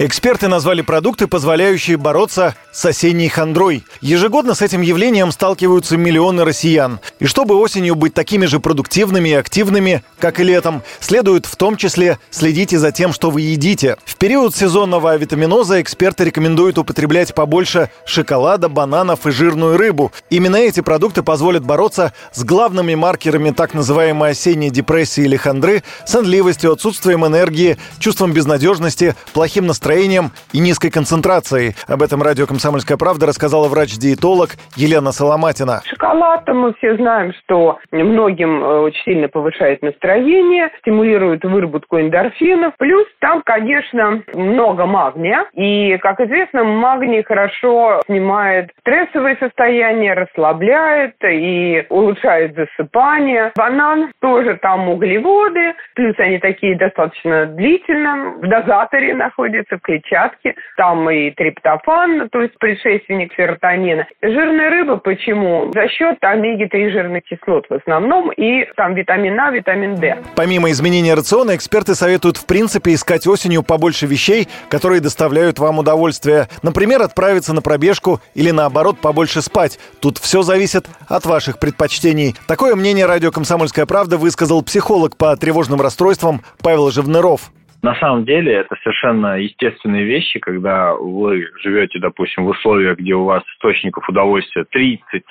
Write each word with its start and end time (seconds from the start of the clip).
Эксперты 0.00 0.46
назвали 0.46 0.82
продукты, 0.82 1.26
позволяющие 1.26 1.96
бороться 1.96 2.54
с 2.70 2.84
осенней 2.84 3.28
хандрой. 3.28 3.84
Ежегодно 4.00 4.54
с 4.54 4.62
этим 4.62 4.80
явлением 4.80 5.32
сталкиваются 5.32 5.96
миллионы 5.96 6.44
россиян. 6.44 7.00
И 7.18 7.26
чтобы 7.26 7.56
осенью 7.56 7.96
быть 7.96 8.14
такими 8.14 8.46
же 8.46 8.60
продуктивными 8.60 9.30
и 9.30 9.34
активными, 9.34 10.04
как 10.20 10.38
и 10.38 10.44
летом, 10.44 10.84
следует 11.00 11.46
в 11.46 11.56
том 11.56 11.76
числе 11.76 12.18
следить 12.30 12.72
и 12.72 12.76
за 12.76 12.92
тем, 12.92 13.12
что 13.12 13.30
вы 13.30 13.40
едите. 13.40 13.96
В 14.04 14.14
период 14.14 14.54
сезонного 14.54 15.10
авитаминоза 15.10 15.82
эксперты 15.82 16.24
рекомендуют 16.24 16.78
употреблять 16.78 17.34
побольше 17.34 17.90
шоколада, 18.06 18.68
бананов 18.68 19.26
и 19.26 19.32
жирную 19.32 19.76
рыбу. 19.76 20.12
Именно 20.30 20.56
эти 20.56 20.78
продукты 20.78 21.24
позволят 21.24 21.64
бороться 21.64 22.12
с 22.32 22.44
главными 22.44 22.94
маркерами 22.94 23.50
так 23.50 23.74
называемой 23.74 24.30
осенней 24.30 24.70
депрессии 24.70 25.24
или 25.24 25.36
хандры, 25.36 25.82
сонливостью, 26.06 26.72
отсутствием 26.72 27.26
энергии, 27.26 27.78
чувством 27.98 28.32
безнадежности, 28.32 29.07
плохим 29.34 29.66
настроением 29.66 30.30
и 30.52 30.58
низкой 30.58 30.90
концентрацией. 30.90 31.74
Об 31.86 32.02
этом 32.02 32.22
радио 32.22 32.46
«Комсомольская 32.46 32.96
правда» 32.96 33.26
рассказала 33.26 33.68
врач-диетолог 33.68 34.50
Елена 34.76 35.12
Соломатина. 35.12 35.82
Шоколад, 35.88 36.46
мы 36.48 36.74
все 36.74 36.96
знаем, 36.96 37.32
что 37.44 37.78
многим 37.90 38.62
э, 38.62 38.78
очень 38.80 39.02
сильно 39.04 39.28
повышает 39.28 39.82
настроение, 39.82 40.70
стимулирует 40.80 41.44
выработку 41.44 42.00
эндорфинов. 42.00 42.74
Плюс 42.78 43.06
там, 43.20 43.42
конечно, 43.44 44.22
много 44.34 44.86
магния. 44.86 45.46
И, 45.54 45.96
как 45.98 46.20
известно, 46.20 46.64
магний 46.64 47.22
хорошо 47.22 48.00
снимает 48.06 48.70
стрессовые 48.80 49.36
состояния, 49.40 50.14
расслабляет 50.14 51.14
и 51.22 51.86
улучшает 51.88 52.54
засыпание. 52.54 53.52
Банан 53.56 54.12
тоже 54.20 54.58
там 54.60 54.88
углеводы, 54.88 55.74
плюс 55.94 56.14
они 56.18 56.38
такие 56.38 56.76
достаточно 56.76 57.46
длительно 57.46 58.34
в 58.40 58.48
дозаторе 58.48 58.97
находятся, 59.14 59.76
в 59.76 59.80
клетчатке. 59.80 60.54
Там 60.76 61.08
и 61.10 61.30
триптофан, 61.30 62.28
то 62.30 62.42
есть 62.42 62.58
предшественник 62.58 63.32
серотонина. 63.34 64.06
Жирная 64.22 64.70
рыба 64.70 64.96
почему? 64.96 65.70
За 65.72 65.88
счет 65.88 66.18
омеги-3 66.20 66.90
жирных 66.90 67.24
кислот 67.24 67.66
в 67.68 67.74
основном 67.74 68.30
и 68.32 68.64
там 68.76 68.94
витамин 68.94 69.38
А, 69.38 69.50
витамин 69.50 69.96
D. 69.96 70.18
Помимо 70.36 70.70
изменения 70.70 71.14
рациона, 71.14 71.54
эксперты 71.56 71.94
советуют 71.94 72.36
в 72.36 72.46
принципе 72.46 72.94
искать 72.94 73.26
осенью 73.26 73.62
побольше 73.62 74.06
вещей, 74.06 74.48
которые 74.68 75.00
доставляют 75.00 75.58
вам 75.58 75.78
удовольствие. 75.78 76.48
Например, 76.62 77.02
отправиться 77.02 77.52
на 77.52 77.62
пробежку 77.62 78.20
или 78.34 78.50
наоборот 78.50 78.98
побольше 79.00 79.42
спать. 79.42 79.78
Тут 80.00 80.18
все 80.18 80.42
зависит 80.42 80.86
от 81.08 81.26
ваших 81.26 81.58
предпочтений. 81.58 82.34
Такое 82.46 82.74
мнение 82.74 83.06
радио 83.06 83.30
«Комсомольская 83.30 83.86
правда» 83.86 84.16
высказал 84.16 84.62
психолог 84.62 85.16
по 85.16 85.36
тревожным 85.36 85.80
расстройствам 85.80 86.42
Павел 86.62 86.90
Живныров. 86.90 87.50
На 87.82 87.94
самом 87.96 88.24
деле 88.24 88.52
это 88.52 88.76
совершенно 88.82 89.38
естественные 89.38 90.04
вещи, 90.04 90.40
когда 90.40 90.94
вы 90.94 91.48
живете, 91.62 92.00
допустим, 92.00 92.44
в 92.44 92.48
условиях, 92.48 92.98
где 92.98 93.14
у 93.14 93.24
вас 93.24 93.42
источников 93.54 94.08
удовольствия 94.08 94.64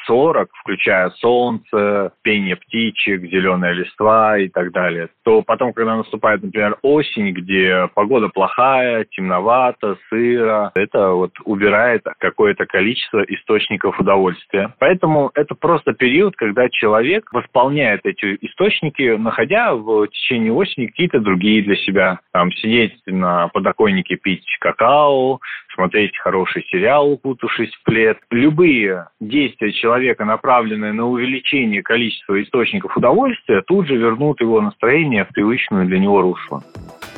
30-40, 0.09 0.48
включая 0.62 1.09
солнце, 1.17 2.14
пение 2.22 2.56
птичек, 2.56 3.22
зеленая 3.23 3.73
листва 3.73 4.38
и 4.38 4.48
так 4.48 4.72
далее, 4.72 5.09
то 5.23 5.42
потом, 5.42 5.73
когда 5.73 5.98
наступает, 5.98 6.42
например, 6.42 6.78
осень, 6.84 7.31
где 7.31 7.89
погода 7.94 8.30
плохая, 8.30 9.06
темновато, 9.11 9.98
сыро, 10.09 10.72
это 10.76 11.11
вот 11.11 11.32
убирает 11.44 12.04
какое-то 12.20 12.66
количество 12.66 13.23
источников 13.23 14.00
удовольствия. 14.00 14.73
Поэтому 14.80 15.32
это 15.36 15.54
просто 15.54 15.94
период, 15.94 16.36
когда 16.38 16.70
человек 16.70 17.32
восполняет 17.33 18.02
эти 18.05 18.38
источники, 18.42 19.17
находя 19.17 19.76
в 19.76 20.08
течение 20.08 20.54
осени 20.54 20.88
какие-то 20.88 21.20
другие 21.20 21.61
для 21.61 21.76
себя 21.76 22.20
там 22.37 22.52
сидеть 22.52 23.02
на 23.08 23.48
подоконнике, 23.48 24.15
пить 24.15 24.45
какао, 24.59 25.39
смотреть 25.77 26.17
хороший 26.17 26.65
сериал, 26.71 27.11
укутавшись 27.11 27.73
в 27.76 27.83
плед. 27.83 28.17
Любые 28.32 29.08
действия 29.20 29.71
человека, 29.71 30.26
направленные 30.26 30.92
на 30.92 31.05
увеличение 31.05 31.83
количества 31.83 32.42
источников 32.42 32.98
удовольствия, 32.98 33.61
тут 33.61 33.88
же 33.88 33.95
вернут 33.95 34.42
его 34.42 34.60
настроение 34.60 35.26
в 35.26 35.30
привычную 35.30 35.86
для 35.86 35.99
него 35.99 36.21
русло. 36.21 36.64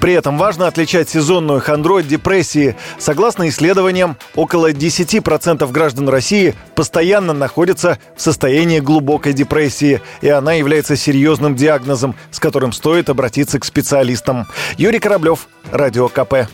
При 0.02 0.14
этом 0.14 0.38
важно 0.38 0.68
отличать 0.68 1.10
сезонную 1.10 1.62
хандру 1.62 1.98
от 1.98 2.08
депрессии. 2.08 2.76
Согласно 2.98 3.48
исследованиям, 3.48 4.18
около 4.36 4.72
10% 4.72 5.72
граждан 5.72 6.10
России 6.10 6.54
постоянно 6.76 7.34
находятся 7.34 7.98
в 8.16 8.22
состоянии 8.22 8.80
глубокой 8.80 9.34
депрессии, 9.34 10.02
и 10.22 10.30
она 10.30 10.54
является 10.54 10.96
серьезным 10.96 11.56
диагнозом, 11.56 12.16
с 12.32 12.40
которым 12.40 12.74
стоит 12.74 13.10
обратиться 13.10 13.60
к 13.60 13.66
специалистам. 13.66 14.46
Юрий 14.78 15.00
Кораблев, 15.00 15.48
Радио 15.72 16.08
КП. 16.10 16.50